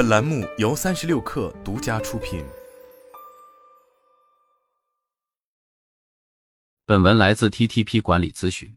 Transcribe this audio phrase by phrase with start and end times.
[0.00, 2.42] 本栏目由三十六氪独家出品。
[6.86, 8.74] 本文来自 TTP 管理咨询。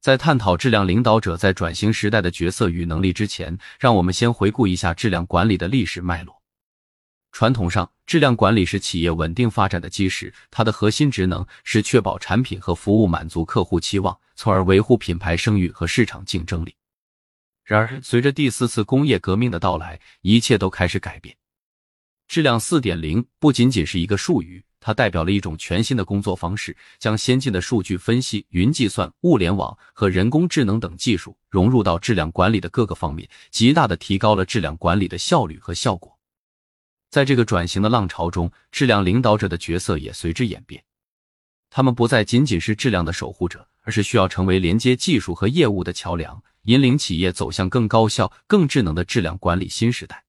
[0.00, 6.40] 在探讨质量领导者在转型时代的角色与能力之前，让我们先回顾一下质量管理的历史脉络。
[7.32, 16.74] 传统上，质量管理是企业稳定发展的基石，它的核心职能是确保产品和服务满足客户期望，从而维护品牌声誉和市场竞争力。
[17.64, 21.36] 然而，随着第四次工业革命的到来，一切都开始改变。
[22.26, 36.18] 质量四点零不仅仅是一个术语，它代表了一种全新的工作方式，将先进的数据分析、云计算、物联网和人工智能等技术融入到质量管理的各个方面，极大的提高了质量管理的效率和效果。
[37.10, 40.82] 在这个转型的浪潮中，质量领导者的角色也随之演变，
[41.74, 46.42] 他们不再仅仅是质量的守护者，而是需要成为连接技术和业务的桥梁。
[46.64, 50.22] 引领企业走向更高效、更智能的质量管理新时代。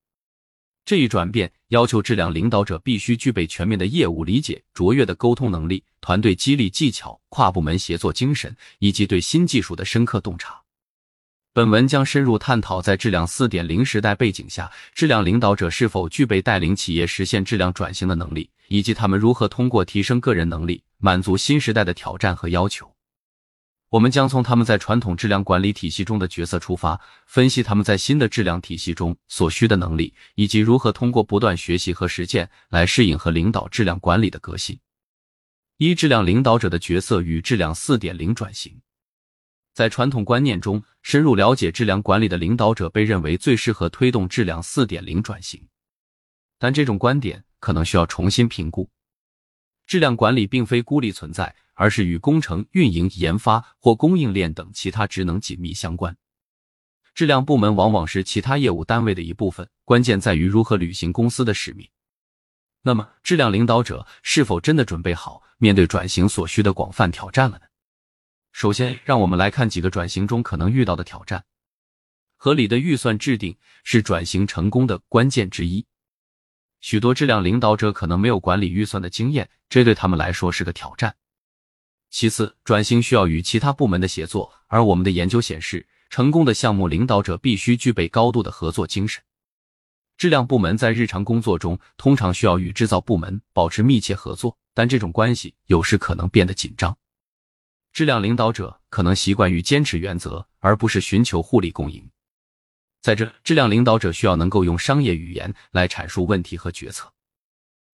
[0.86, 10.60] 这一转变要求质量领导者必须具备全面的业务理解、卓越的沟通能力、团队激励技巧、跨部门协作精神，以及对新技术的深刻洞察。
[11.54, 22.96] 本文将深入探讨，在质量四点零时代背景下，质量领导者是否具备带领企业实现质量转型的能力，以及他们如何通过提升个人能力，满足新时代的挑战和要求。
[23.90, 34.80] 我们将从他们在传统质量管理体系中的角色出发，分析他们在新的质量体系中所需的能力，以及如何通过不断学习和实践来适应和领导质量管理的革新。
[35.76, 38.80] 一、质量领导者的角色与质量四点零转型。
[39.74, 45.68] 在传统观念中，深入了解质量管理的领导者被认为最适合推动质量四点零转型，
[46.58, 48.90] 但这种观点可能需要重新评估。
[49.86, 51.56] 质量管理并非孤立存在。
[51.76, 56.16] 而是与工程、运营、研发或供应链等其他职能紧密相关。
[57.16, 61.90] 质量部门往往是其他业务单位的一部分，关键在于如何履行公司的使命。
[62.84, 67.66] 那么，质量领导者是否真的准备好面对转型所需的广泛挑战了呢？
[68.52, 71.44] 首先，让我们来看几个转型中可能遇到的挑战。
[72.38, 75.88] 合理的预算制定是转型成功的关键之一。
[76.84, 81.16] 许多质量领导者可能没有管理预算的经验，这对他们来说是个挑战。
[82.10, 89.24] 其次，转型需要与其他部门的协作，而我们的研究显示，成功的项目领导者必须具备高度的合作精神。
[90.18, 96.98] 质量部门在日常工作中通常需要与制造部门保持密切合作，但这种关系有时可能变得紧张。
[97.94, 102.06] 质量领导者可能习惯于坚持原则，而不是寻求互利共赢。
[103.04, 107.12] 在这，质量领导者需要能够用商业语言来阐述问题和决策。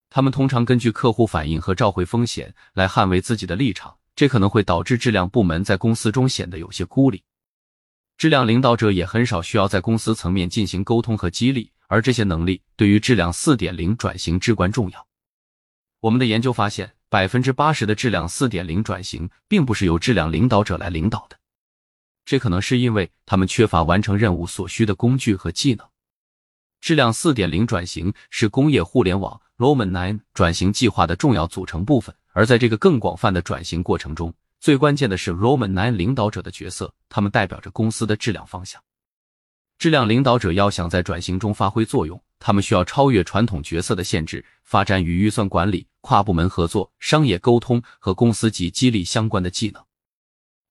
[0.09, 3.97] 他们通常根据客户反应和召回风险来捍卫自己的立场。
[4.16, 7.24] 这可能会导致质量部门在公司中显得有些孤立，
[8.18, 15.08] 质量领导者也很少需要在公司层面进行沟通和激励，而这些能力对于质量四点零转型至关重要。
[16.02, 21.39] 我们的研究发现，百分之八十的质量四点零转型并不是由质量领导者来领导的，
[22.29, 25.90] 这可能是因为他们缺乏完成任务所需的工具和技能。
[26.79, 32.16] 质量四点零转型是工业互联网 Roman Nine 转型计划的重要组成部分。
[32.34, 38.79] 而在这个更广泛的转型过程中，最关键的是 Roman Nine 领导者的角色，他们代表着公司的质量方向。
[39.79, 49.84] 质量领导者要想在转型中发挥作用，他们需要超越传统角色的限制，发展与预算管理、跨部门合作、商业沟通和公司级激励相关的技能。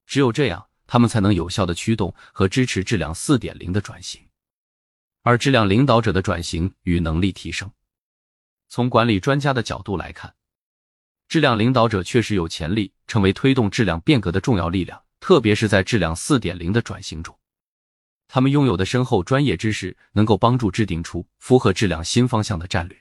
[0.05, 4.19] 只有这样，他们才能有效的驱动和支持质量四点零的转型。
[5.21, 7.71] 而质量领导者的转型与能力提升，
[8.69, 10.33] 从管理专家的角度来看。
[11.27, 17.37] 质量领导者确实有潜力成为推动质量变革的重要力量，特别是在质量四点零的转型中。
[18.27, 22.99] 他们拥有的深厚专业知识能够帮助制定出符合质量新方向的战略。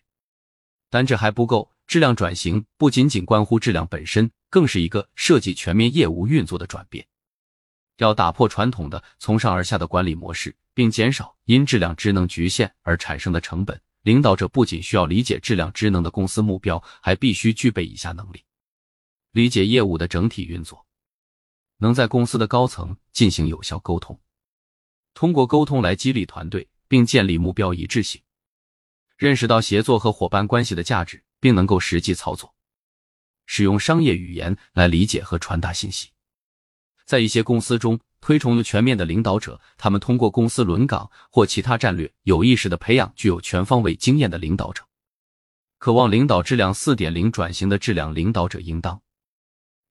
[0.91, 7.07] 但这还不够，质量转型不仅仅关乎质量本身，更是一个涉及全面业务运作的转变。
[7.99, 13.81] 要打破传统的从上而下的管理模式，并减少因质量职能局限而产生的成本。
[14.03, 18.45] 领导者不仅需要理解质量职能的公司目标，还必须具备以下能力：
[19.33, 20.87] 理解业务的整体运作，
[21.79, 24.19] 能在公司的高层进行有效沟通，
[25.13, 28.23] 通过沟通来激励团队并建立目标一致性，
[29.17, 32.55] 认识到协作和伙伴关系的价值，并能够实际操作，
[33.45, 36.11] 使用商业语言来理解和传达信息。
[37.09, 37.99] 在一些公司中。
[38.21, 44.83] 推崇了全面的领导者，他们通过公司轮岗或其他战略，有意识的培养具有全方位经验的领导者。
[45.79, 49.01] 渴望领导质量四点零转型的质量领导者，应当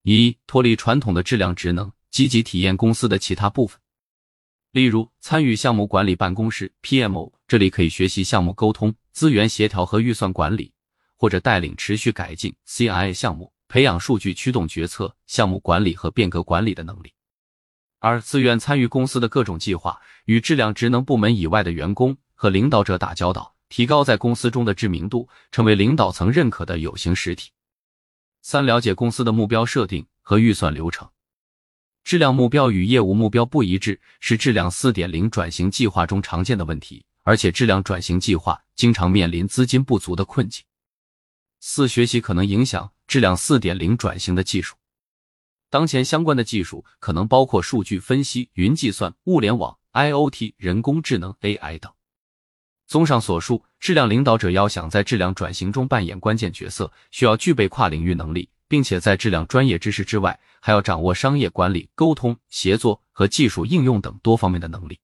[0.04, 3.80] 一脱离传统的质量职能，积极体验公司的其他部分，
[4.74, 10.74] 例如参与项目管理办公室 （PMO） 这里可以学习项目沟通、资源协调和预算管理，
[11.16, 17.14] 或者带领持续改进 CI 项目，培养数据驱动决策、项目管理和变革管理的能力。
[18.00, 27.50] 而自愿参与公司的各种计划，与质量职能部门以外的员工和领导者打交道，提高在公司中的知名度，成为领导层认可的有形实体。
[28.42, 31.10] 三、了解公司的目标设定和预算流程。
[32.04, 40.64] 质量目标与业务目标不一致，是质量四点零转型计划中常见的问题，而且质量转型计划经常面临资金不足的困境。
[41.60, 44.76] 四、学习可能影响质量四点零转型的技术。
[45.70, 51.92] 当前相关的技术可能包括数据分析、云计算、物联网、IOT、人工智能、AI 等。
[52.86, 64.98] 综上所述，质量领导者要想在质量转型中扮演关键角色，需要具备跨领域能力，并且在质量专业知识之外，还要掌握商业管理、沟通、协作和技术应用等多方面的能力。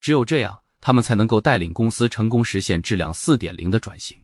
[0.00, 4.18] 只有这样，他们才能够带领公司成功实现质量四点零的转型。